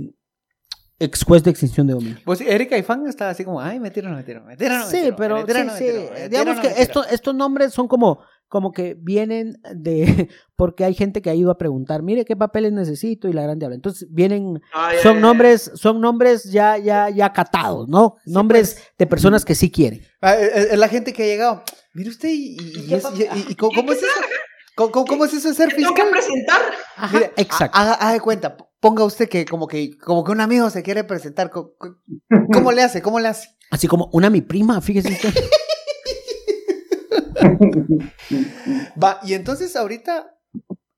[1.03, 2.17] ex juez de extinción de dominio.
[2.25, 4.79] Pues Erika y Fan está así como, ay, me tiraron, me tiraron, me tiraron.
[4.79, 6.81] me Sí, tiraron, pero me tiraron, sí, me sí, tiraron, me digamos que tiraron.
[6.83, 11.51] estos, estos nombres son como, como que vienen de, porque hay gente que ha ido
[11.51, 13.75] a preguntar, mire qué papeles necesito y la grande habla.
[13.75, 18.15] Entonces vienen, Ay, son ay, nombres, son nombres ya, ya, ya catados, ¿no?
[18.25, 18.87] nombres pues.
[18.97, 20.01] de personas que sí quieren.
[20.21, 21.63] Ah, es, es la gente que ha llegado.
[21.93, 23.15] Mire usted, y, y- y qué es- pasa?
[23.17, 24.07] y- y- y ¿cómo, cómo es eso?
[24.75, 26.07] ¿Cómo, cómo- cómo es eso de ser ¿Qué tengo fiscal?
[26.07, 26.61] que presentar?
[26.95, 27.77] Ajá, Mire, exacto.
[27.77, 30.83] ha- Haga, haga de cuenta, ponga usted que como que como que un amigo se
[30.83, 31.49] quiere presentar.
[31.51, 33.01] ¿Cómo le hace?
[33.01, 33.47] ¿Cómo le hace?
[33.69, 35.33] Así como una mi prima, fíjese usted.
[39.01, 40.35] Va, y entonces ahorita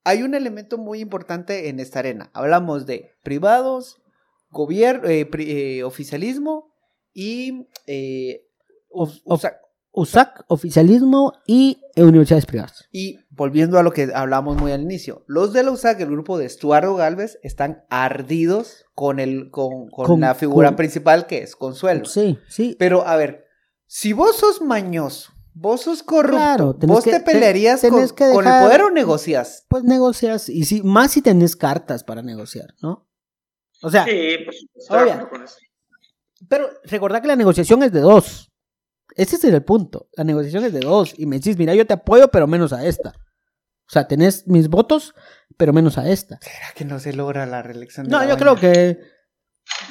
[0.03, 2.29] hay un elemento muy importante en esta arena.
[2.33, 4.01] Hablamos de privados,
[4.49, 6.73] gobierno, eh, pri- eh, oficialismo
[7.13, 8.41] y eh,
[8.89, 12.85] USAC, oficialismo y universidades privadas.
[12.91, 16.37] Y volviendo a lo que hablamos muy al inicio, los de la USAC, el grupo
[16.37, 21.41] de Estuardo Galvez, están ardidos con, el, con, con Con- la figura con- principal que
[21.43, 22.05] es Consuelo.
[22.05, 22.75] Sí, sí.
[22.77, 23.45] Pero a ver,
[23.87, 28.25] si vos sos mañoso, vos sos corrupto, Claro, vos que- te pelearías con, tenés que
[28.31, 29.65] con el dejar- poder o negocias.
[29.67, 33.07] Pues negocias, y si, más si tenés cartas para negociar, ¿no?
[33.81, 34.11] O sea, Sí,
[34.89, 34.99] Obvio.
[35.13, 35.55] acuerdo con eso.
[36.47, 38.51] pero recordad que la negociación es de dos.
[39.15, 40.07] Ese es el punto.
[40.13, 41.13] La negociación es de dos.
[41.17, 43.09] Y me decís, mira, yo te apoyo, pero menos a esta.
[43.09, 45.13] O sea, tenés mis votos,
[45.57, 46.39] pero menos a esta.
[46.41, 48.05] ¿Será que no se logra la reelección?
[48.07, 48.97] de No, la yo creo que.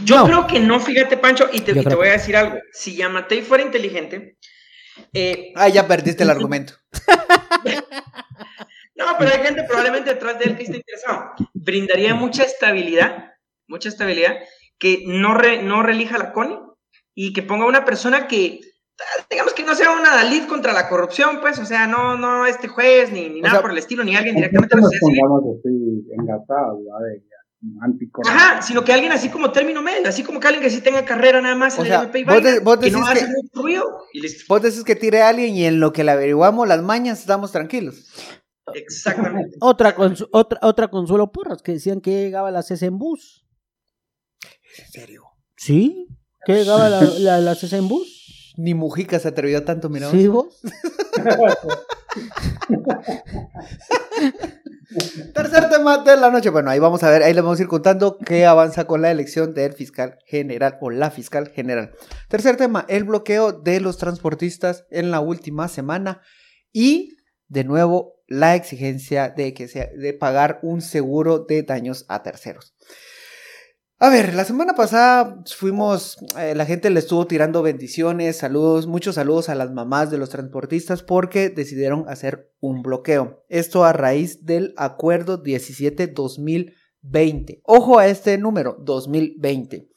[0.05, 0.25] Yo No.
[0.27, 2.57] creo que no, fíjate, Pancho, y te, y te voy a decir algo.
[2.73, 4.39] Si Yamatei fuera inteligente,
[5.15, 6.75] eh, Ah, ya perdiste el argumento.
[8.95, 11.33] no, pero hay gente probablemente detrás de él que esté interesado.
[11.55, 13.33] Brindaría mucha estabilidad,
[13.67, 14.37] mucha estabilidad,
[14.79, 16.59] que no, re- no relija la CONI
[17.15, 18.61] y que ponga una persona que,
[19.31, 22.68] digamos que no sea una Dalit contra la corrupción, pues, o sea, no, no este
[22.68, 24.90] juez, ni, ni O nada sea, por el estilo, ni alguien No directamente la nos.
[28.26, 31.05] Ajá, sino que alguien así como término medio, así como que alguien que sí tenga
[31.05, 33.20] carrera nada más O en sea, el MP y vos de- vos que no hace
[33.20, 34.44] que- mucho ruido y listo.
[34.48, 37.52] Vos decís que tire a alguien y en lo que le averiguamos las mañas estamos
[37.52, 38.09] tranquilos.
[38.74, 39.57] Exactamente.
[39.61, 43.46] Otra, cons- otra, otra consuelo porras, que decían que llegaba la CES en bus.
[44.78, 45.22] ¿En serio?
[45.57, 46.07] ¿Sí?
[46.44, 48.22] ¿Que llegaba la, la, la CES en bus?
[48.57, 50.11] Ni Mujica se atrevió a tanto, mira.
[50.11, 50.61] ¿Sí, vos?
[55.35, 56.51] Tercer tema de la noche.
[56.51, 59.11] Bueno, ahí vamos a ver, ahí les vamos a ir contando qué avanza con la
[59.11, 61.93] elección del fiscal general o la fiscal general.
[62.29, 66.21] Tercer tema, el bloqueo de los transportistas en la última semana
[66.73, 67.17] y
[67.49, 72.75] de nuevo la exigencia de que sea de pagar un seguro de daños a terceros.
[74.05, 79.15] A ver, la semana pasada fuimos, eh, la gente le estuvo tirando bendiciones, saludos, muchos
[79.15, 83.45] saludos a las mamás de los transportistas porque decidieron hacer un bloqueo.
[83.49, 87.61] Esto a raíz del acuerdo 17-2020.
[87.62, 89.88] Ojo a este número, 2020.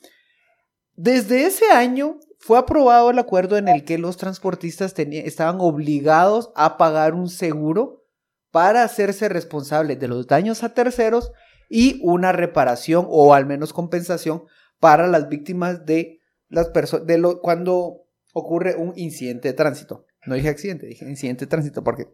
[0.94, 6.78] Desde ese año fue aprobado el acuerdo en el que los transportistas estaban obligados a
[6.78, 8.06] pagar un seguro
[8.52, 11.32] para hacerse responsables de los daños a terceros
[11.70, 14.44] y una reparación o al menos compensación
[14.80, 20.06] para las víctimas de las personas de lo cuando ocurre un incidente de tránsito.
[20.26, 22.08] No dije accidente, dije incidente de tránsito porque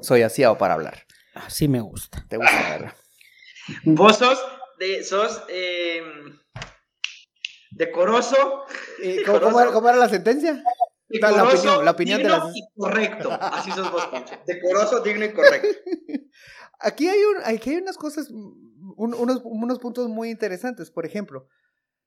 [0.00, 1.06] soy asiado para hablar.
[1.34, 2.24] Así me gusta.
[2.28, 2.94] ¿Te gusta, verdad?
[3.84, 4.38] Vos sos,
[4.78, 6.02] de, sos eh,
[7.70, 8.64] decoroso,
[9.02, 10.54] Eh, ¿Cómo, cómo era, cómo era la sentencia?
[10.54, 10.62] No,
[11.18, 13.38] la decoroso, opinión, la opinión de y correcto.
[13.40, 14.34] Así sos vos, Pancho.
[14.46, 15.68] Decoroso, digno y correcto.
[16.78, 18.28] Aquí hay, un, aquí hay unas cosas,
[19.00, 20.90] un- unos, puntos muy interesantes.
[20.90, 21.46] Por ejemplo,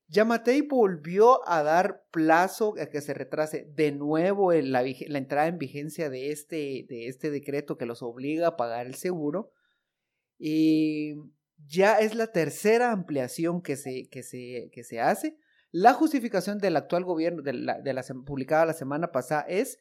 [0.08, 5.58] Yamatei volvió a dar plazo a que se retrase de nuevo la, la entrada en
[5.58, 9.52] vigencia de este, de este decreto que los obliga a pagar el seguro.
[10.38, 11.16] Y
[11.66, 15.38] ya es la tercera ampliación que se, que se, que se hace.
[15.72, 19.80] La justificación del actual gobierno, de la, de la publicada la semana pasada, es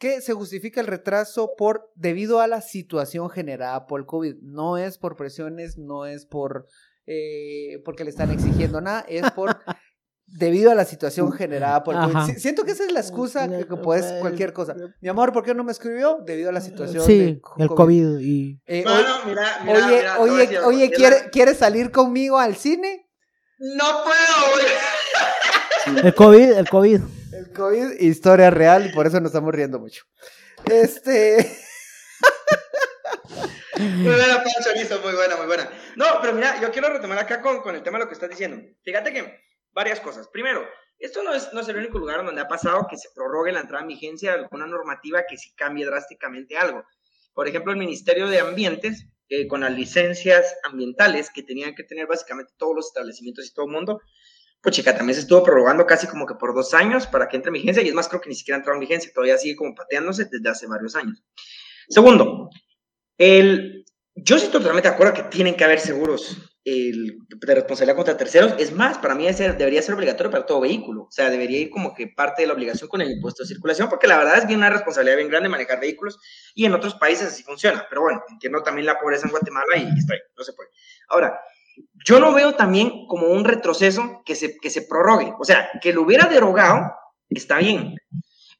[0.00, 4.36] que se justifica el retraso por debido a la situación generada por el COVID.
[4.42, 6.66] No es por presiones, no es por
[7.06, 9.50] eh, porque le están exigiendo nada, es por
[10.26, 12.34] debido a la situación generada por el COVID.
[12.34, 14.74] Si- Siento que esa es la excusa que, que puedes cualquier cosa.
[15.00, 16.18] Mi amor, ¿por qué no me escribió?
[16.24, 18.60] Debido a la situación Sí, de el COVID y...
[18.66, 23.06] Eh, mira, mira, oye, mira, oye, oye, ¿quiere, ¿quieres salir conmigo al cine?
[23.58, 24.66] No puedo, güey.
[25.98, 27.00] El COVID, el COVID.
[27.32, 30.04] El COVID, historia real, y por eso nos estamos riendo mucho.
[30.64, 31.56] Este.
[33.78, 35.70] Muy buena, Pancho, listo, muy buena, muy buena.
[35.96, 38.28] No, pero mira, yo quiero retomar acá con, con el tema de lo que estás
[38.28, 38.60] diciendo.
[38.84, 39.40] Fíjate que
[39.72, 40.28] varias cosas.
[40.28, 40.66] Primero,
[40.98, 43.60] esto no es, no es el único lugar donde ha pasado que se prorrogue la
[43.60, 46.84] entrada en vigencia de alguna normativa que sí cambie drásticamente algo.
[47.32, 52.06] Por ejemplo, el Ministerio de Ambientes, eh, con las licencias ambientales que tenían que tener
[52.06, 54.02] básicamente todos los establecimientos y todo el mundo,
[54.62, 57.48] pues chica, también se estuvo prorrogando casi como que por dos años para que entre
[57.48, 59.56] en vigencia, y es más, creo que ni siquiera ha entrado en vigencia, todavía sigue
[59.56, 61.22] como pateándose desde hace varios años.
[61.88, 62.50] Segundo,
[63.16, 68.16] el, yo estoy totalmente de acuerdo que tienen que haber seguros el, de responsabilidad contra
[68.16, 68.54] terceros.
[68.58, 71.04] Es más, para mí ese debería ser obligatorio para todo vehículo.
[71.04, 73.88] O sea, debería ir como que parte de la obligación con el impuesto de circulación,
[73.88, 76.18] porque la verdad es bien una responsabilidad bien grande manejar vehículos
[76.54, 77.86] y en otros países así funciona.
[77.88, 80.70] Pero bueno, entiendo también la pobreza en Guatemala y está ahí, no se puede.
[81.08, 81.40] Ahora,
[82.04, 85.34] yo lo veo también como un retroceso que se, que se prorrogue.
[85.38, 86.92] O sea, que lo hubiera derogado,
[87.28, 87.96] está bien.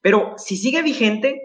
[0.01, 1.41] Pero si sigue vigente,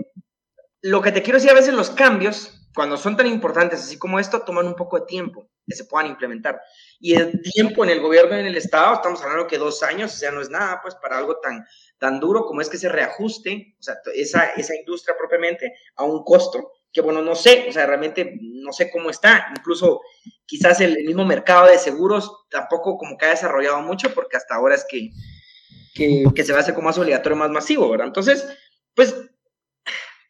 [0.82, 4.18] lo que te quiero decir a veces los cambios, cuando son tan importantes así como
[4.18, 6.60] esto, toman un poco de tiempo que se puedan implementar.
[7.00, 10.14] Y el tiempo en el gobierno y en el Estado, estamos hablando que dos años,
[10.14, 11.66] o sea, no es nada, pues para algo tan,
[11.98, 16.22] tan duro como es que se reajuste, o sea, esa, esa industria propiamente a un
[16.22, 19.48] costo que, bueno, no sé, o sea, realmente no sé cómo está.
[19.54, 20.00] Incluso
[20.46, 24.76] quizás el, mismo mercado de seguros tampoco como que ha desarrollado mucho, porque hasta ahora
[24.76, 25.10] es que,
[25.94, 28.06] que, que se va a hacer como más obligatorio, más masivo, ¿verdad?
[28.06, 28.48] Entonces,
[28.94, 29.14] pues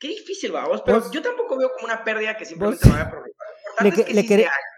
[0.01, 2.93] qué difícil, vamos, pero Vos- yo tampoco veo como una pérdida que simplemente vos- no
[2.99, 3.33] vaya a prorrogar.
[3.79, 4.76] Lo Le importante es que- le sí quere- se haga, efectivamente.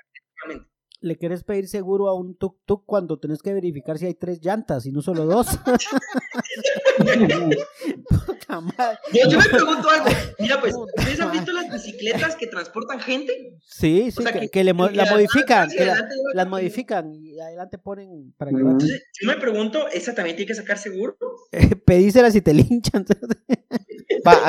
[1.00, 4.84] ¿Le quieres pedir seguro a un tuk-tuk cuando tenés que verificar si hay tres llantas
[4.84, 5.46] y no solo dos?
[8.26, 8.98] Puta madre.
[9.12, 10.06] Yo, yo me pregunto algo,
[10.38, 13.56] mira pues, ¿ustedes han visto las bicicletas que transportan gente?
[13.64, 16.08] Sí, sí, O sea, que, que- que le mo- que la las modifican, que la-
[16.34, 18.56] las modifican y adelante ponen para que.
[18.56, 21.16] Entonces, yo me pregunto, ¿esa también tiene que sacar seguro?
[21.86, 23.04] pedíselas y te linchan.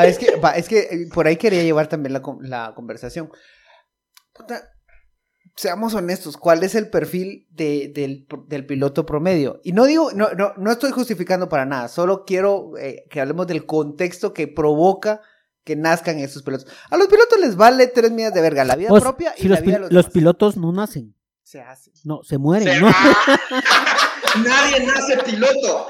[0.03, 3.29] Es que, va, es que eh, por ahí quería llevar también la, la conversación.
[4.33, 4.69] Puta,
[5.59, 9.59] seamos honestos, ¿cuál es el perfil de- del, del piloto promedio?
[9.63, 13.45] Y no digo, no, no, no estoy justificando para nada, solo quiero eh, que hablemos
[13.47, 15.19] del contexto que provoca
[15.65, 16.71] que nazcan esos pilotos.
[16.89, 19.47] A los pilotos les vale tres millas de verga, la vida Vos, propia y si
[19.49, 20.13] la los, vida de los, los demás.
[20.13, 21.91] pilotos no nacen, Se hace.
[22.05, 22.87] no, se mueren, Se- ¿no?
[24.45, 25.87] Nadie nace piloto.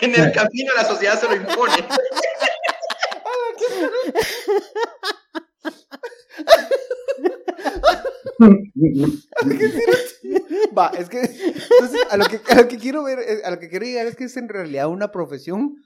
[0.00, 1.74] En el camino la sociedad se lo impone.
[10.76, 13.58] Va, es que entonces a lo que, a lo que quiero ver, es- a lo
[13.58, 15.76] que quiero llegar es que es en realidad una profesión,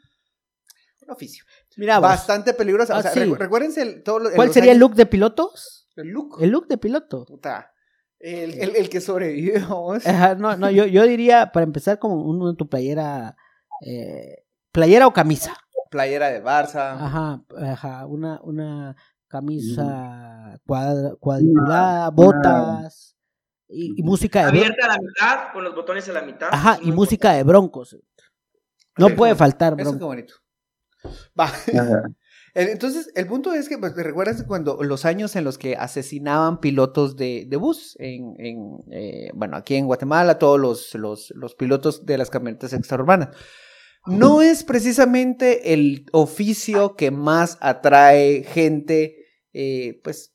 [1.03, 1.45] un oficio.
[1.77, 2.97] Mira, bastante peligrosa.
[2.97, 3.21] Ah, o sea, sí.
[3.21, 5.89] recu- recuérdense el, todo lo- ¿cuál sería el años- look de pilotos?
[5.97, 6.39] El look.
[6.43, 7.25] El look de piloto.
[7.27, 7.73] Puta.
[8.19, 10.07] El, el, el que sobrevive, vamos.
[10.07, 13.37] Ajá, no, no, yo, yo diría, para empezar, como uno de tu playera,
[13.85, 15.57] eh, playera o camisa.
[15.91, 16.97] Playera de Barça.
[16.99, 18.97] Ajá, ajá, una, una
[19.29, 23.17] camisa cuadra- cuadriculada, botas
[23.69, 26.49] y, y música de Abierta a la mitad, con los botones a la mitad.
[26.53, 27.97] Ajá, y música de broncos.
[28.99, 30.07] No puede faltar Eso qué broncos.
[30.07, 30.35] bonito.
[31.39, 31.51] Va.
[32.55, 37.15] Entonces, el punto es que, pues, ¿recuerdas cuando los años en los que asesinaban pilotos
[37.17, 37.97] de, de bus?
[37.99, 42.73] En, en, eh, bueno, aquí en Guatemala, todos los, los, los pilotos de las camionetas
[42.73, 43.29] extraurbanas.
[44.07, 50.33] No es precisamente el oficio que más atrae gente, eh, pues,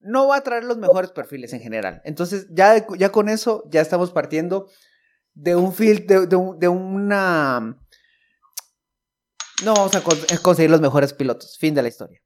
[0.00, 2.02] no va a atraer los mejores perfiles en general.
[2.04, 4.68] Entonces, ya, ya con eso, ya estamos partiendo
[5.34, 7.78] de un fil, de, de un- de una...
[9.64, 10.02] No vamos a
[10.42, 11.56] conseguir los mejores pilotos.
[11.56, 12.20] Fin de la historia.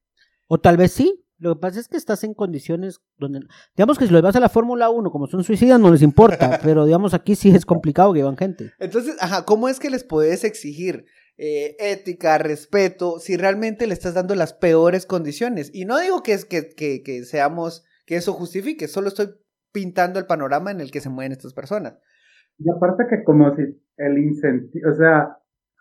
[0.49, 1.26] O tal vez sí.
[1.38, 3.40] Lo que pasa es que estás en condiciones donde,
[3.77, 6.59] digamos que si los vas a la Fórmula 1 como son suicidas no les importa,
[6.62, 8.72] pero digamos aquí sí es complicado que van gente.
[8.79, 11.05] Entonces, ajá, ¿cómo es que les puedes exigir
[11.37, 15.70] eh, ética, respeto, si realmente le estás dando las peores condiciones?
[15.75, 19.29] Y no digo que, es, que, que, que seamos, que eso justifique, solo estoy
[19.72, 21.99] pintando el panorama en el que se mueven estas personas.
[22.59, 23.62] Y aparte que como si
[23.99, 25.37] el incentivo, o sea,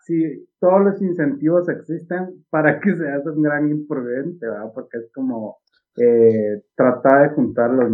[0.06, 4.70] si todos los incentivos existen, ¿para que seas un gran imprudente, verdad?
[4.74, 5.58] Porque es como
[5.96, 7.88] eh, tratar de juntar la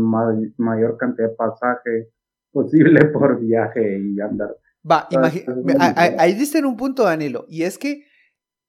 [0.59, 2.09] mayor cantidad de pasaje
[2.53, 4.51] posible por viaje y andar.
[4.89, 6.21] Va, Ah, imagi- es me- muy a- a- bien.
[6.21, 8.05] ahí diste en un punto, Danilo, y es que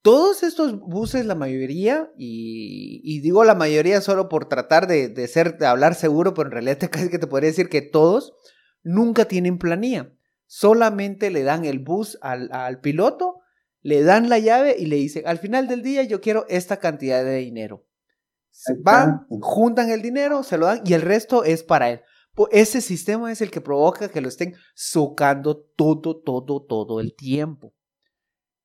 [0.03, 5.27] todos estos buses, la mayoría, y, y digo la mayoría solo por tratar de, de
[5.27, 8.33] ser, de hablar seguro, pero en realidad te, casi que te podría decir que todos
[8.83, 10.11] nunca tienen planilla.
[10.55, 13.39] Solamente le dan el bus al, al piloto,
[13.81, 17.23] le dan la llave y le dicen, al final del día yo quiero esta cantidad
[17.23, 17.87] de dinero.
[18.51, 22.01] Se Van, juntan el dinero, se lo dan y el resto es para él.
[22.51, 27.73] Ese sistema es el que provoca que lo estén socando todo, todo, todo el tiempo.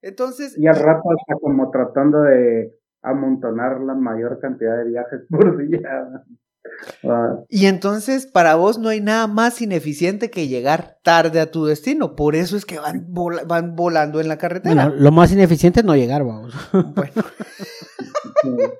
[0.02, 5.56] Entonces, Y al rato hasta como tratando de amontonar la mayor cantidad de viajes por
[5.56, 5.88] día.
[7.04, 11.64] Ah, y entonces para vos no hay nada más ineficiente que llegar tarde a tu
[11.64, 12.14] destino.
[12.14, 14.74] Por eso es que van, vola- van volando en la carretera.
[14.74, 16.54] Bueno, lo más ineficiente es no llegar, vamos.
[16.72, 17.12] Bueno,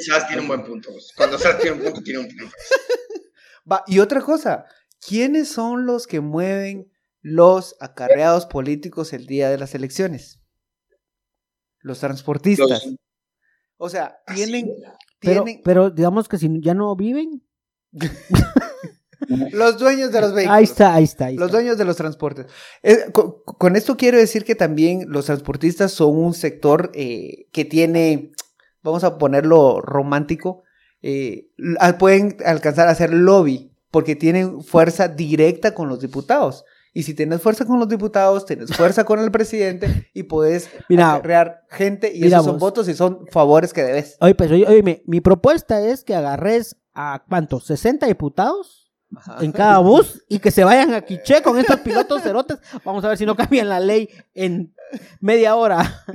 [0.00, 0.90] Sebas tiene un buen punto.
[1.16, 2.44] Cuando Sebas tiene un punto, tiene un punto.
[3.70, 4.66] va, y otra cosa,
[5.06, 10.40] ¿quiénes son los que mueven los acarreados políticos el día de las elecciones?
[11.80, 12.68] Los transportistas.
[12.86, 12.94] Los-
[13.78, 17.42] O sea, tienen, Pero, tienen pero digamos que si ya no viven,
[19.52, 20.56] los dueños de los vehículos.
[20.56, 21.26] ahí está, ahí está.
[21.26, 21.58] ahí Los está.
[21.58, 22.46] dueños de los transportes.
[22.82, 27.64] Eh, con, con esto quiero decir que también los transportistas son un sector eh, que
[27.64, 28.32] tiene,
[28.82, 30.62] vamos a ponerlo romántico,
[31.02, 31.48] eh,
[31.98, 36.64] pueden alcanzar a hacer lobby porque tienen fuerza directa con los diputados.
[36.94, 41.20] Y si tienes fuerza con los diputados, tienes fuerza con el presidente y puedes Mira,
[41.22, 42.60] crear gente y mira esos son vos.
[42.60, 44.16] votos y son favores que debes.
[44.20, 48.92] Oye, pues, oye, oye, mi propuesta es que agarres a cuántos, 60 diputados
[49.40, 52.58] en cada bus y que se vayan a Quiché con estos pilotos cerotes.
[52.84, 54.74] Vamos a ver si no cambian la ley en
[55.20, 56.04] media hora.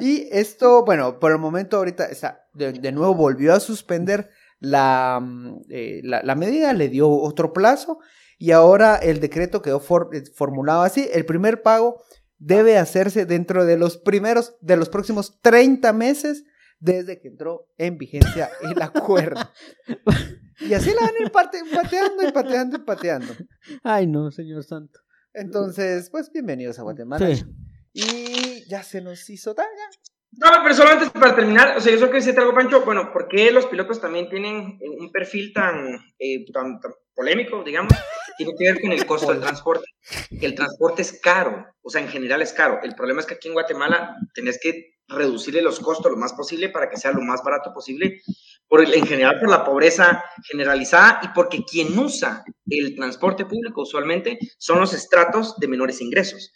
[0.00, 5.20] Y esto, bueno, por el momento ahorita está, de, de nuevo volvió a suspender la,
[5.22, 7.98] mm, eh, la, la medida, le dio otro plazo
[8.38, 11.08] y ahora el decreto quedó for- eh, formulado así.
[11.12, 12.02] El primer pago
[12.38, 16.44] debe hacerse dentro de los primeros, de los próximos 30 meses
[16.78, 19.40] desde que entró en vigencia el acuerdo.
[20.60, 23.32] Y así la van a ir parte- pateando y pateando y pateando.
[23.82, 25.00] Ay, no, señor santo.
[25.32, 27.34] Entonces, pues bienvenidos a Guatemala.
[27.34, 27.44] Sí.
[27.92, 29.68] Y ya se nos hizo tarde.
[30.38, 33.26] No, pero solamente para terminar, o sea, yo solo que decirte algo, Pancho, bueno, ¿por
[33.26, 37.92] qué los pilotos también tienen eh, un perfil tan, eh, tan, tan polémico, digamos?
[38.36, 39.86] Tiene que ver con el costo del transporte.
[40.40, 42.80] El transporte es caro, o sea, en general es caro.
[42.82, 46.68] El problema es que aquí en Guatemala tenés que reducirle los costos lo más posible
[46.68, 48.20] para que sea lo más barato posible,
[48.68, 53.82] por el- en general por la pobreza generalizada y porque quien usa el transporte público
[53.82, 56.52] usualmente son los estratos de menores ingresos.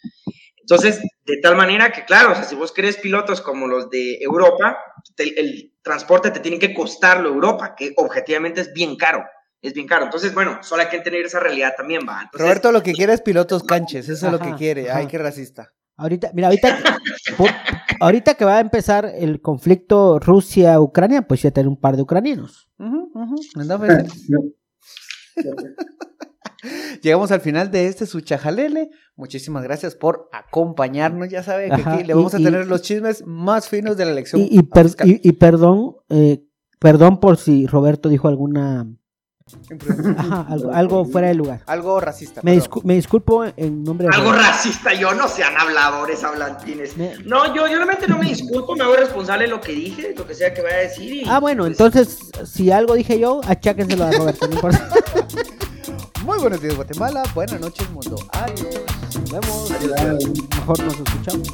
[0.61, 4.17] Entonces, de tal manera que, claro, o sea, si vos querés pilotos como los de
[4.21, 4.77] Europa,
[5.15, 9.23] te- el transporte te tiene que costarlo Europa, que objetivamente es bien caro.
[9.61, 10.05] Es bien caro.
[10.05, 12.21] Entonces, bueno, solo hay que entender esa realidad también, va.
[12.23, 14.89] Entonces, Roberto lo que quiere es pilotos canches, eso es lo que quiere.
[14.89, 14.99] ajá.
[14.99, 15.71] Ay, qué racista.
[15.97, 16.79] Ahorita, mira, ahorita,
[17.99, 22.69] ahorita que va a empezar el conflicto Rusia-Ucrania, pues ya tener un par de ucranianos.
[22.79, 24.27] Ujú, ujú, anda feliz.
[27.01, 28.89] Llegamos al final de este su chajalele.
[29.15, 31.29] Muchísimas gracias por acompañarnos.
[31.29, 33.97] Ya sabe que Ajá, aquí le vamos y- a y- tener los chismes más finos
[33.97, 34.41] de la elección.
[34.41, 35.07] Y, y, per- fiscal.
[35.09, 36.43] y- y perdón, eh,
[36.79, 38.85] perdón por si Roberto dijo alguna,
[40.17, 41.61] ajá, algo, algo fuera de lugar.
[41.65, 42.41] Algo racista.
[42.43, 44.47] Me, discu- me disculpo en nombre de algo Roberto.
[44.51, 46.95] racista, yo no sean habladores, hablantines.
[46.95, 50.13] Me- No, yo, yo realmente no me disculpo, me hago responsable de lo que dije,
[50.17, 51.13] lo que sea que vaya a decir.
[51.13, 54.89] y, Ah, bueno, pues, entonces, si algo dije yo, acháquenselo a Roberto, no importa.
[56.23, 57.23] Muy buenos días, Guatemala.
[57.33, 58.15] Buenas noches, mundo.
[58.31, 58.81] Adiós.
[59.15, 59.71] Nos vemos.
[60.55, 61.47] Mejor nos escuchamos.